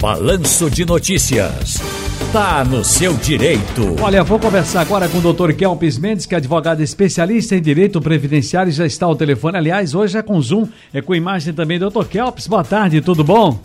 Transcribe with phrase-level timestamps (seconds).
[0.00, 1.78] Balanço de Notícias.
[2.32, 3.96] Tá no seu direito.
[4.00, 8.00] Olha, vou conversar agora com o doutor Kelpis Mendes, que é advogado especialista em direito
[8.00, 9.58] previdenciário já está ao telefone.
[9.58, 11.80] Aliás, hoje é com Zoom, é com imagem também.
[11.80, 13.58] Doutor Kelpis, boa tarde, tudo bom?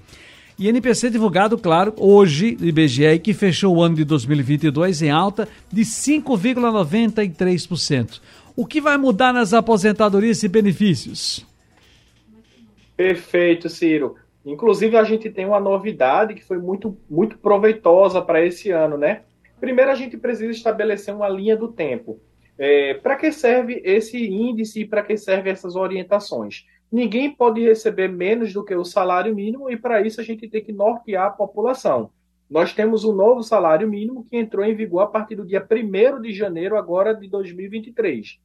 [0.58, 5.80] INPC divulgado, claro, hoje do IBGE, que fechou o ano de 2022 em alta de
[5.80, 8.20] 5,93%.
[8.54, 11.46] O que vai mudar nas aposentadorias e benefícios?
[12.94, 14.16] Perfeito, Ciro.
[14.44, 19.22] Inclusive, a gente tem uma novidade que foi muito, muito proveitosa para esse ano, né?
[19.60, 22.20] Primeiro, a gente precisa estabelecer uma linha do tempo.
[22.58, 26.66] É, para que serve esse índice e para que servem essas orientações?
[26.90, 30.62] Ninguém pode receber menos do que o salário mínimo e, para isso, a gente tem
[30.62, 32.10] que nortear a população.
[32.50, 36.20] Nós temos um novo salário mínimo que entrou em vigor a partir do dia 1
[36.20, 38.38] de janeiro agora de 2023.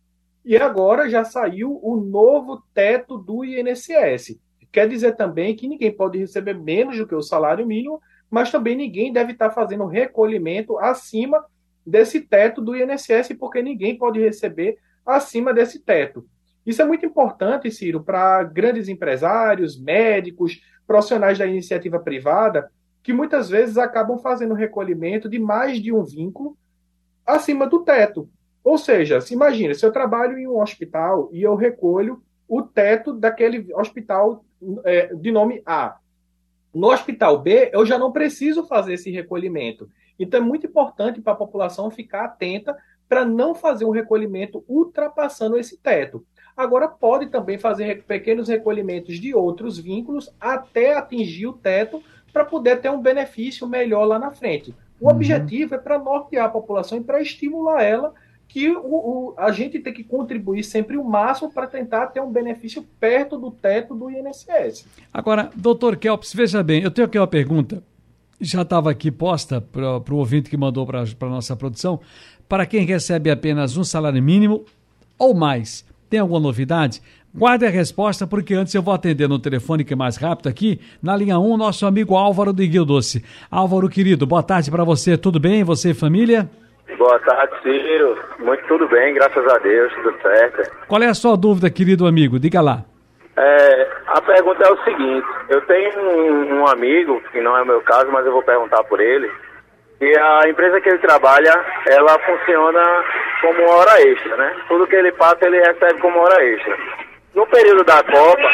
[0.46, 4.40] E agora já saiu o novo teto do INSS.
[4.72, 8.76] Quer dizer também que ninguém pode receber menos do que o salário mínimo, mas também
[8.76, 11.44] ninguém deve estar fazendo recolhimento acima
[11.86, 16.26] desse teto do INSS, porque ninguém pode receber acima desse teto.
[16.66, 22.70] Isso é muito importante, Ciro, para grandes empresários, médicos, profissionais da iniciativa privada,
[23.02, 26.58] que muitas vezes acabam fazendo recolhimento de mais de um vínculo
[27.26, 28.30] acima do teto.
[28.62, 33.14] Ou seja, se imagina, se eu trabalho em um hospital e eu recolho o teto
[33.14, 34.44] daquele hospital
[34.84, 35.98] é, de nome A.
[36.74, 39.90] No hospital B, eu já não preciso fazer esse recolhimento.
[40.20, 45.58] Então, é muito importante para a população ficar atenta para não fazer um recolhimento ultrapassando
[45.58, 46.26] esse teto.
[46.56, 52.04] Agora, pode também fazer pequenos recolhimentos de outros vínculos até atingir o teto
[52.34, 54.76] para poder ter um benefício melhor lá na frente.
[55.00, 55.12] O uhum.
[55.12, 58.14] objetivo é para nortear a população e para estimular ela
[58.48, 62.32] que o, o, a gente tem que contribuir sempre o máximo para tentar ter um
[62.32, 64.86] benefício perto do teto do INSS.
[65.14, 67.84] Agora, doutor Kelps, veja bem, eu tenho aqui uma pergunta,
[68.40, 72.00] já estava aqui posta para o ouvinte que mandou para a nossa produção,
[72.48, 74.64] para quem recebe apenas um salário mínimo
[75.20, 77.02] ou mais, tem alguma novidade?
[77.36, 80.80] Guarde a resposta, porque antes eu vou atender no telefone que é mais rápido aqui,
[81.02, 83.24] na linha 1, nosso amigo Álvaro de Guildoce.
[83.52, 85.64] Álvaro, querido, boa tarde para você, tudo bem?
[85.64, 86.50] Você e família?
[86.96, 88.18] Boa tarde, Ciro.
[88.40, 90.72] Muito tudo bem, graças a Deus, tudo certo.
[90.88, 92.40] Qual é a sua dúvida, querido amigo?
[92.40, 92.86] Diga lá.
[93.36, 97.66] É, a pergunta é o seguinte: eu tenho um, um, amigo, que não é o
[97.66, 99.30] meu caso, mas eu vou perguntar por ele,
[100.02, 101.54] e a empresa que ele trabalha,
[101.88, 102.82] ela funciona
[103.42, 104.56] como hora extra, né?
[104.68, 106.78] Tudo que ele passa, ele recebe como hora extra.
[107.36, 108.54] No período da Copa,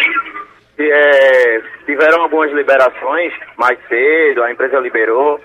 [0.80, 5.40] é, tiveram algumas liberações mais cedo, a empresa liberou,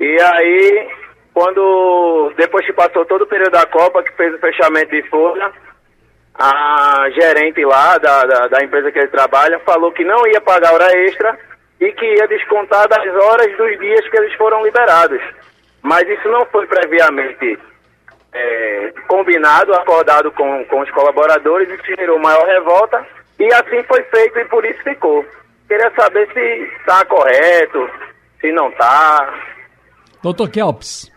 [0.00, 0.88] e aí
[1.38, 5.52] quando, depois que passou todo o período da Copa, que fez o fechamento de folha,
[6.34, 10.74] a gerente lá da, da, da, empresa que ele trabalha falou que não ia pagar
[10.74, 11.38] hora extra
[11.80, 15.20] e que ia descontar das horas dos dias que eles foram liberados.
[15.80, 17.56] Mas isso não foi previamente
[18.32, 23.06] é, combinado, acordado com, com os colaboradores, e gerou maior revolta,
[23.38, 25.24] e assim foi feito e por isso ficou.
[25.68, 26.40] Queria saber se
[26.80, 27.88] está correto,
[28.40, 29.34] se não está.
[30.20, 31.16] Doutor Kelps.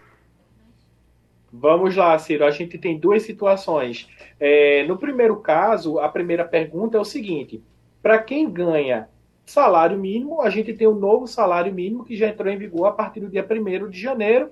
[1.52, 2.46] Vamos lá, Ciro.
[2.46, 4.08] A gente tem duas situações.
[4.40, 7.62] É, no primeiro caso, a primeira pergunta é o seguinte:
[8.02, 9.10] para quem ganha
[9.46, 12.88] salário mínimo, a gente tem o um novo salário mínimo que já entrou em vigor
[12.88, 14.50] a partir do dia 1 de janeiro.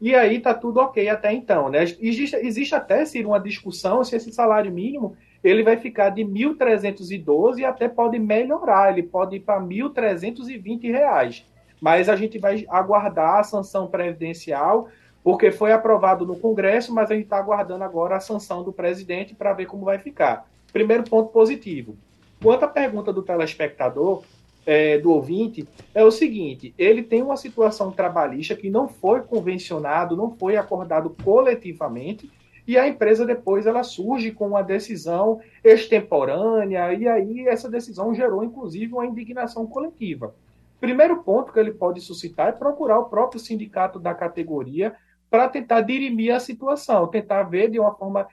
[0.00, 1.82] E aí está tudo ok até então, né?
[2.00, 5.14] Existe, existe até, Ciro, uma discussão se esse salário mínimo
[5.44, 11.46] ele vai ficar de 1.312 e até pode melhorar, ele pode ir para 1.320 reais.
[11.80, 14.88] mas a gente vai aguardar a sanção previdencial,
[15.22, 19.34] porque foi aprovado no Congresso, mas a gente está aguardando agora a sanção do presidente
[19.34, 20.48] para ver como vai ficar.
[20.72, 21.96] Primeiro ponto positivo.
[22.42, 24.22] Quanto à pergunta do telespectador,
[24.66, 30.16] é, do ouvinte, é o seguinte: ele tem uma situação trabalhista que não foi convencionado,
[30.16, 32.30] não foi acordado coletivamente,
[32.66, 38.44] e a empresa depois ela surge com uma decisão extemporânea, e aí essa decisão gerou
[38.44, 40.34] inclusive uma indignação coletiva.
[40.80, 44.94] Primeiro ponto que ele pode suscitar é procurar o próprio sindicato da categoria
[45.30, 48.26] para tentar dirimir a situação, tentar ver de uma forma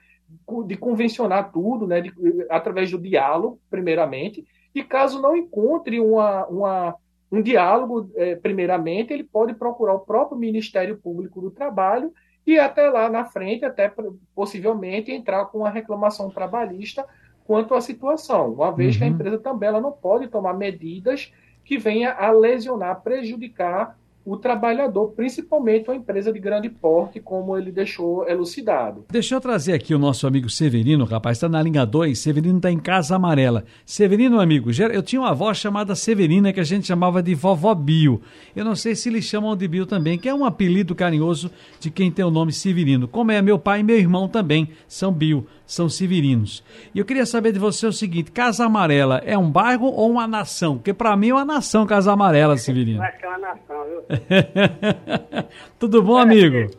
[0.66, 2.12] de convencionar tudo, né, de,
[2.50, 6.96] através do diálogo, primeiramente, e caso não encontre uma, uma
[7.30, 12.12] um diálogo, é, primeiramente, ele pode procurar o próprio Ministério Público do Trabalho
[12.46, 13.92] e até lá na frente, até
[14.34, 17.06] possivelmente entrar com uma reclamação trabalhista
[17.44, 18.98] quanto à situação, uma vez uhum.
[18.98, 19.14] que a uhum.
[19.14, 21.32] empresa também ela não pode tomar medidas
[21.64, 23.98] que venha a lesionar, prejudicar
[24.28, 29.06] o trabalhador, principalmente uma empresa de grande porte, como ele deixou elucidado.
[29.10, 32.70] Deixa eu trazer aqui o nosso amigo Severino, rapaz, está na linha 2, Severino está
[32.70, 33.64] em Casa Amarela.
[33.86, 38.20] Severino, amigo, eu tinha uma avó chamada Severina que a gente chamava de vovó Bio.
[38.54, 41.90] Eu não sei se eles chamam de Bio também, que é um apelido carinhoso de
[41.90, 43.08] quem tem o nome Severino.
[43.08, 46.64] Como é meu pai e meu irmão também, são Bio são severinos.
[46.94, 50.26] E eu queria saber de você o seguinte: Casa Amarela é um bairro ou uma
[50.26, 50.78] nação?
[50.78, 53.02] Porque para mim é uma nação Casa Amarela, Severino.
[53.02, 54.17] Acho que é uma nação, viu?
[55.78, 56.70] Tudo bom, amigo?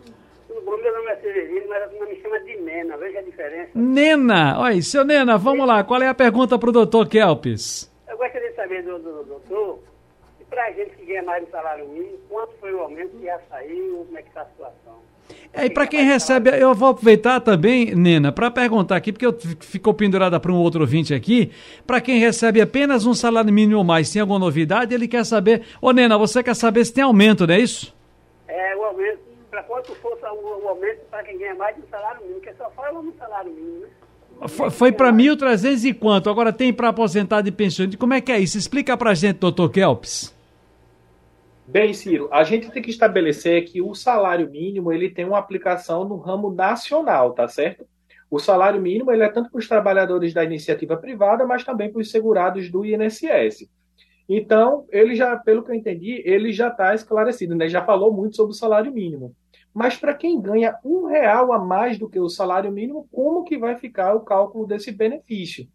[0.48, 3.72] Tudo bom, meu nome é Severino, mas a me chama de Nena, veja a diferença.
[3.76, 4.60] Nena!
[4.60, 7.92] Olha, seu Nena, vamos lá, qual é a pergunta para o doutor Kelpis?
[8.08, 9.80] Eu gostaria de saber do, do, do doutor,
[10.50, 13.40] para a gente que ganha mais do salário mínimo, quanto foi o aumento que já
[13.50, 14.89] saiu, como é que está a situação?
[15.52, 19.36] É, e para quem recebe, eu vou aproveitar também, Nena, para perguntar aqui, porque eu
[19.60, 21.52] ficou pendurada para um outro ouvinte aqui,
[21.88, 24.94] para quem recebe apenas um salário mínimo ou mais, tem alguma novidade?
[24.94, 27.96] Ele quer saber, ô Nena, você quer saber se tem aumento, não é isso?
[28.48, 29.20] É, o aumento,
[29.50, 32.54] para quanto fosse o, o aumento para quem ganha mais de um salário mínimo, que
[32.54, 33.88] só fala no salário mínimo, né?
[34.48, 36.30] Foi, foi para 1.300 e quanto?
[36.30, 37.98] Agora tem para aposentado e pensionante.
[37.98, 38.58] Como é que é isso?
[38.58, 40.34] Explica para a gente, doutor Kelps.
[41.70, 46.04] Bem, Ciro, a gente tem que estabelecer que o salário mínimo ele tem uma aplicação
[46.04, 47.86] no ramo nacional, tá certo?
[48.28, 52.02] O salário mínimo ele é tanto para os trabalhadores da iniciativa privada, mas também para
[52.02, 53.70] os segurados do INSS.
[54.28, 57.70] Então, ele já, pelo que eu entendi, ele já está esclarecido, né?
[57.70, 59.36] Já falou muito sobre o salário mínimo.
[59.72, 63.60] Mas para quem ganha um real a mais do que o salário mínimo, como que
[63.60, 65.68] vai ficar o cálculo desse benefício?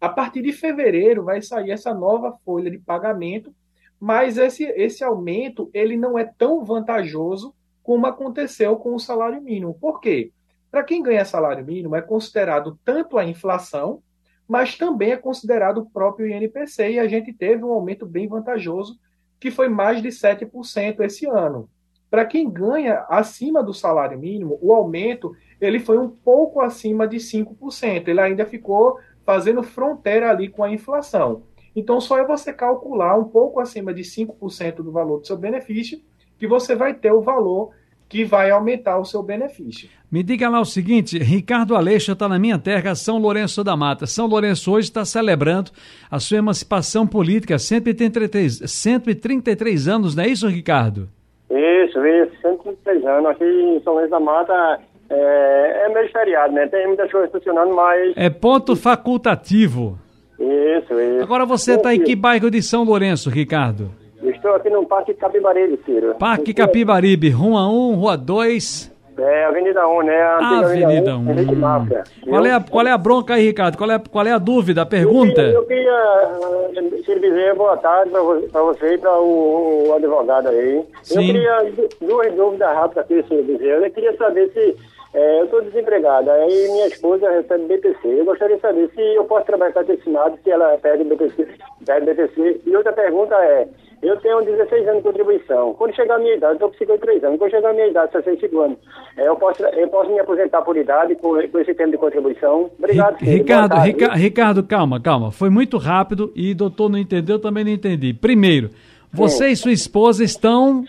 [0.00, 3.52] A partir de fevereiro vai sair essa nova folha de pagamento
[4.00, 9.74] mas esse, esse aumento ele não é tão vantajoso como aconteceu com o salário mínimo.
[9.74, 10.32] Por quê?
[10.70, 14.02] Para quem ganha salário mínimo, é considerado tanto a inflação,
[14.48, 18.98] mas também é considerado o próprio INPC, e a gente teve um aumento bem vantajoso,
[19.38, 21.68] que foi mais de 7% esse ano.
[22.10, 27.18] Para quem ganha acima do salário mínimo, o aumento ele foi um pouco acima de
[27.18, 28.08] 5%.
[28.08, 31.44] Ele ainda ficou fazendo fronteira ali com a inflação.
[31.74, 36.00] Então, só é você calcular um pouco acima de 5% do valor do seu benefício
[36.38, 37.70] que você vai ter o valor
[38.08, 39.88] que vai aumentar o seu benefício.
[40.10, 44.04] Me diga lá o seguinte, Ricardo Aleixo está na minha terra, São Lourenço da Mata.
[44.04, 45.70] São Lourenço hoje está celebrando
[46.10, 51.08] a sua emancipação política, 133, 133 anos, não é isso, Ricardo?
[51.48, 53.30] Isso, isso, 133 anos.
[53.30, 56.66] Aqui em São Lourenço da Mata é, é meio feriado, né?
[56.66, 58.12] Tem muitas coisas funcionando, mas...
[58.16, 59.96] É ponto facultativo.
[60.40, 61.22] Isso, isso.
[61.22, 63.90] Agora você está em que bairro de São Lourenço, Ricardo?
[64.22, 66.14] estou aqui no Parque Capibaribe, Ciro.
[66.18, 68.90] Parque Capibaribe, Rua 1, Rua 2.
[69.18, 70.22] É, Avenida 1, né?
[70.22, 71.20] A Avenida 1.
[71.20, 72.30] 1.
[72.30, 73.76] Qual, é a, qual é a bronca aí, Ricardo?
[73.76, 75.42] Qual é, qual é a dúvida, a pergunta?
[75.42, 78.10] Eu queria, eu queria Ciro Bezerra, boa tarde
[78.50, 80.82] para você e para o, o, advogado aí.
[81.02, 81.18] Sim.
[81.18, 83.86] Eu queria duas dúvidas rápidas aqui, Ciro Bezerra.
[83.86, 84.76] Eu queria saber se
[85.12, 87.98] é, eu estou desempregada, aí minha esposa recebe BPC.
[88.06, 91.48] Eu gostaria de saber se eu posso trabalhar com atestinado, se ela pede BPC,
[91.84, 92.60] pede BPC.
[92.64, 93.66] E outra pergunta é,
[94.02, 95.74] eu tenho 16 anos de contribuição.
[95.74, 97.38] Quando chegar a minha idade, eu estou com 53 anos.
[97.38, 98.78] Quando chegar a minha idade, 65 anos,
[99.16, 102.70] é, eu, posso, eu posso me aposentar por idade com, esse tempo de contribuição.
[102.78, 103.32] Obrigado, filho.
[103.32, 105.32] Ricardo, Rica, Ricardo, calma, calma.
[105.32, 108.14] Foi muito rápido e doutor não entendeu, também não entendi.
[108.14, 108.70] Primeiro,
[109.12, 109.52] você Sim.
[109.52, 110.84] e sua esposa estão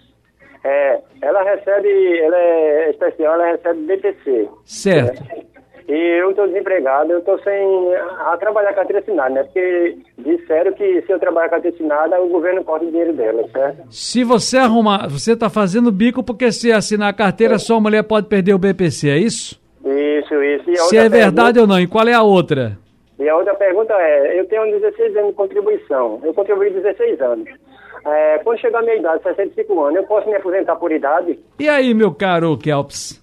[0.64, 4.50] é, ela recebe, ela é especial, ela recebe BPC.
[4.66, 5.24] Certo.
[5.24, 5.44] Né?
[5.88, 9.44] E eu estou desempregado, eu estou sem a trabalhar carteira assinada, né?
[9.44, 13.84] Porque disseram que se eu trabalhar carteira assinada, o governo corta o dinheiro dela, certo?
[13.90, 17.58] Se você arrumar, você está fazendo bico porque se assinar a carteira, é.
[17.58, 19.60] sua mulher pode perder o BPC, é isso?
[19.84, 20.88] Isso, isso.
[20.88, 21.62] se é verdade pergunta...
[21.62, 22.78] ou não, e qual é a outra?
[23.20, 27.50] E a outra pergunta é, eu tenho 16 anos de contribuição, eu contribuí 16 anos.
[28.06, 31.40] É, quando chegar a minha idade, 65 anos, eu posso me aposentar por idade?
[31.60, 33.22] E aí, meu caro Kelps?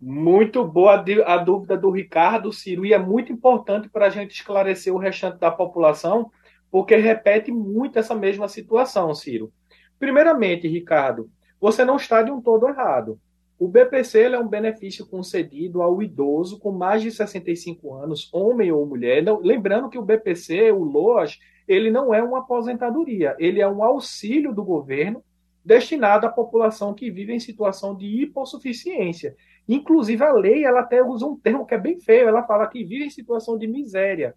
[0.00, 4.94] Muito boa a dúvida do Ricardo, Ciro, e é muito importante para a gente esclarecer
[4.94, 6.30] o restante da população,
[6.70, 9.50] porque repete muito essa mesma situação, Ciro.
[9.98, 13.18] Primeiramente, Ricardo, você não está de um todo errado.
[13.58, 18.84] O BPC é um benefício concedido ao idoso com mais de 65 anos, homem ou
[18.84, 19.24] mulher.
[19.40, 24.54] Lembrando que o BPC, o LOAS, ele não é uma aposentadoria, ele é um auxílio
[24.54, 25.22] do governo
[25.64, 29.34] destinado à população que vive em situação de hipossuficiência.
[29.68, 32.84] Inclusive, a lei ela até usa um termo que é bem feio, ela fala que
[32.84, 34.36] vive em situação de miséria.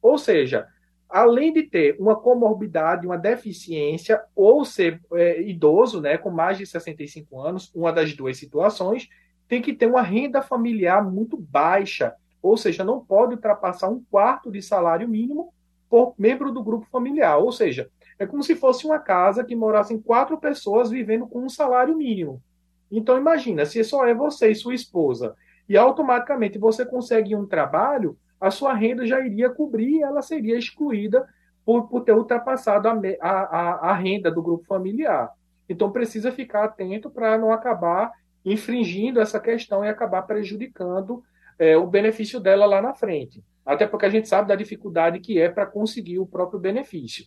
[0.00, 0.68] Ou seja,
[1.08, 6.64] além de ter uma comorbidade, uma deficiência, ou ser é, idoso, né, com mais de
[6.64, 9.08] 65 anos, uma das duas situações,
[9.48, 14.52] tem que ter uma renda familiar muito baixa, ou seja, não pode ultrapassar um quarto
[14.52, 15.52] de salário mínimo
[15.88, 17.38] por membro do grupo familiar.
[17.38, 21.48] Ou seja, é como se fosse uma casa que morassem quatro pessoas vivendo com um
[21.48, 22.42] salário mínimo.
[22.90, 25.36] Então imagina, se só é você e sua esposa,
[25.68, 31.26] e automaticamente você consegue um trabalho, a sua renda já iria cobrir ela seria excluída
[31.64, 35.30] por, por ter ultrapassado a, a, a renda do grupo familiar.
[35.68, 38.10] Então precisa ficar atento para não acabar
[38.44, 41.22] infringindo essa questão e acabar prejudicando
[41.58, 43.42] é, o benefício dela lá na frente.
[43.64, 47.26] Até porque a gente sabe da dificuldade que é para conseguir o próprio benefício.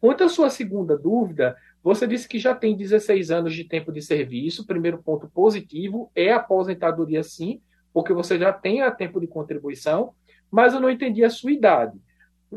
[0.00, 4.00] Quanto à sua segunda dúvida, você disse que já tem 16 anos de tempo de
[4.00, 4.66] serviço.
[4.66, 7.60] Primeiro ponto positivo é a aposentadoria, sim,
[7.92, 10.14] porque você já tem a tempo de contribuição
[10.50, 11.98] mas eu não entendi a sua idade.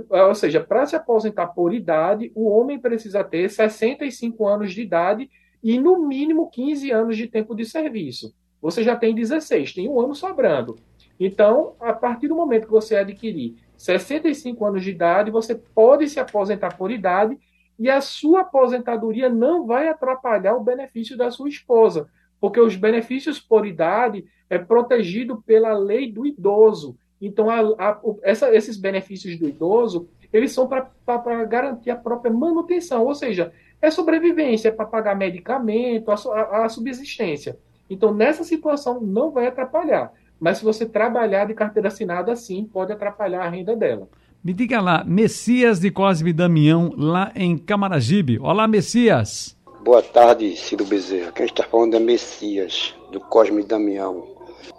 [0.10, 5.30] Ou seja, para se aposentar por idade, o homem precisa ter 65 anos de idade
[5.62, 8.34] e no mínimo 15 anos de tempo de serviço.
[8.64, 10.78] Você já tem 16, tem um ano sobrando.
[11.20, 16.18] Então, a partir do momento que você adquirir 65 anos de idade, você pode se
[16.18, 17.38] aposentar por idade
[17.78, 22.08] e a sua aposentadoria não vai atrapalhar o benefício da sua esposa,
[22.40, 26.98] porque os benefícios por idade é protegido pela lei do idoso.
[27.20, 33.06] Então, a, a, essa, esses benefícios do idoso, eles são para garantir a própria manutenção,
[33.06, 33.52] ou seja,
[33.82, 37.58] é sobrevivência, é para pagar medicamento, a, a, subsistência.
[37.90, 40.12] Então, nessa situação, não vai atrapalhar.
[40.40, 44.08] Mas se você trabalhar de carteira assinada, sim, pode atrapalhar a renda dela.
[44.44, 48.40] Me diga lá, Messias de Cosme Damião, lá em Camaragibe.
[48.40, 49.56] Olá, Messias.
[49.82, 51.32] Boa tarde, Ciro Bezerra.
[51.32, 54.28] Quem está falando é Messias, do Cosme Damião.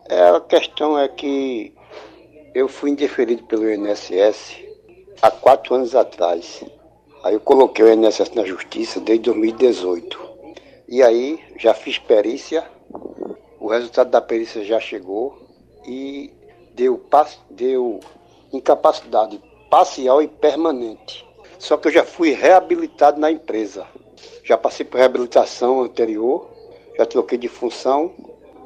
[0.09, 1.73] É, a questão é que
[2.55, 4.57] eu fui indeferido pelo INSS
[5.23, 6.63] há quatro anos atrás.
[7.23, 10.21] Aí eu coloquei o INSS na justiça desde 2018.
[10.87, 12.63] E aí já fiz perícia,
[13.65, 15.39] o resultado da perícia já chegou
[15.87, 16.31] e
[16.75, 17.03] deu,
[17.49, 17.99] deu
[18.53, 19.41] incapacidade
[19.71, 21.27] parcial e permanente.
[21.59, 23.87] Só que eu já fui reabilitado na empresa.
[24.43, 26.47] Já passei por reabilitação anterior,
[26.99, 28.13] já troquei de função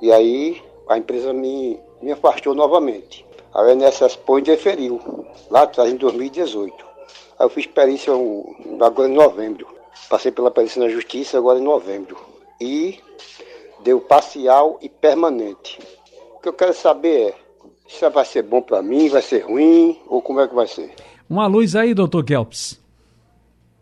[0.03, 3.25] e aí a empresa me, me afastou novamente.
[3.55, 5.01] A INSS Pô indeferiu,
[5.49, 6.75] lá atrás, em 2018.
[7.39, 8.13] Aí eu fiz perícia
[8.81, 9.69] agora em novembro.
[10.11, 12.19] Passei pela perícia na justiça agora em novembro.
[12.61, 12.99] E
[13.83, 15.79] deu parcial e permanente.
[16.35, 17.35] O que eu quero saber é,
[17.87, 20.95] isso vai ser bom para mim, vai ser ruim, ou como é que vai ser?
[21.29, 22.83] Uma luz aí, doutor Kelps.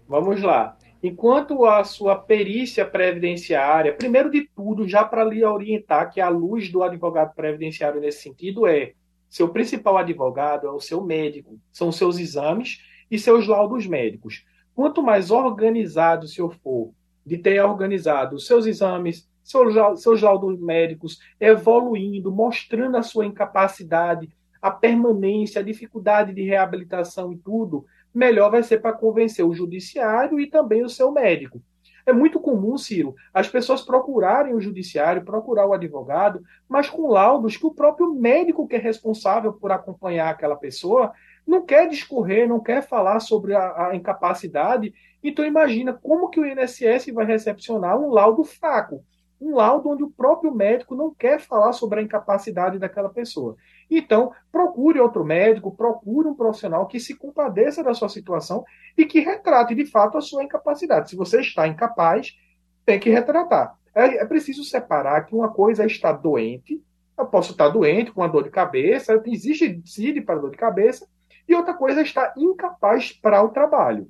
[0.08, 0.76] Vamos lá.
[1.02, 6.70] Enquanto a sua perícia previdenciária, primeiro de tudo, já para lhe orientar que a luz
[6.70, 8.92] do advogado previdenciário nesse sentido é
[9.28, 14.44] seu principal advogado é o seu médico, são seus exames e seus laudos médicos.
[14.74, 16.92] Quanto mais organizado o senhor for
[17.24, 24.28] de ter organizado os seus exames, seus, seus laudos médicos, evoluindo, mostrando a sua incapacidade,
[24.60, 30.40] a permanência, a dificuldade de reabilitação e tudo, melhor vai ser para convencer o judiciário
[30.40, 31.62] e também o seu médico.
[32.04, 37.56] É muito comum, Ciro, as pessoas procurarem o judiciário, procurar o advogado, mas com laudos
[37.56, 41.12] que o próprio médico que é responsável por acompanhar aquela pessoa
[41.46, 44.92] não quer discorrer, não quer falar sobre a, a incapacidade.
[45.22, 49.04] Então imagina como que o INSS vai recepcionar um laudo fraco
[49.40, 53.56] um laudo onde o próprio médico não quer falar sobre a incapacidade daquela pessoa.
[53.90, 58.64] Então, procure outro médico, procure um profissional que se compadeça da sua situação
[58.96, 61.10] e que retrate de fato a sua incapacidade.
[61.10, 62.36] Se você está incapaz,
[62.84, 63.76] tem que retratar.
[63.94, 66.82] É, é preciso separar que uma coisa é estar doente,
[67.18, 71.08] eu posso estar doente com uma dor de cabeça, existe CID para dor de cabeça,
[71.48, 74.08] e outra coisa é estar incapaz para o trabalho.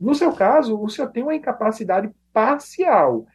[0.00, 3.26] No seu caso, o senhor tem uma incapacidade parcial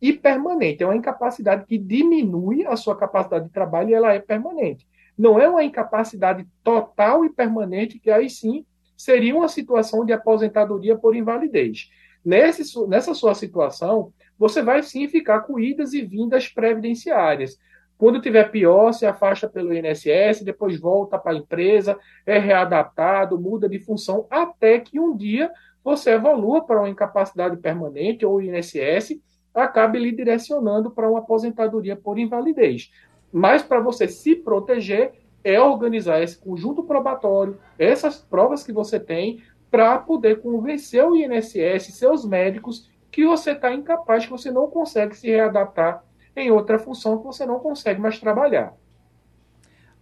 [0.00, 0.82] e permanente.
[0.82, 4.86] É uma incapacidade que diminui a sua capacidade de trabalho e ela é permanente.
[5.16, 8.64] Não é uma incapacidade total e permanente que aí sim
[8.96, 11.90] seria uma situação de aposentadoria por invalidez.
[12.24, 17.58] Nesse, nessa sua situação, você vai sim ficar com idas e vindas previdenciárias.
[17.98, 23.68] Quando tiver pior, se afasta pelo INSS, depois volta para a empresa, é readaptado, muda
[23.68, 25.50] de função, até que um dia
[25.84, 29.20] você evolua para uma incapacidade permanente ou INSS
[29.54, 32.90] acabe lhe direcionando para uma aposentadoria por invalidez.
[33.32, 39.42] Mas para você se proteger, é organizar esse conjunto probatório, essas provas que você tem,
[39.70, 45.16] para poder convencer o INSS, seus médicos, que você está incapaz, que você não consegue
[45.16, 46.04] se readaptar
[46.36, 48.74] em outra função, que você não consegue mais trabalhar.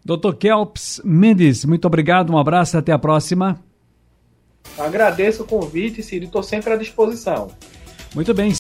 [0.04, 0.34] Dr.
[0.38, 3.62] Kelps Mendes, muito obrigado, um abraço e até a próxima.
[4.78, 7.50] Agradeço o convite, Ciro, estou sempre à disposição.
[8.14, 8.52] Muito bem.